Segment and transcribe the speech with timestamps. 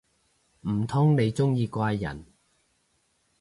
[0.61, 2.25] 唔通你鍾意怪人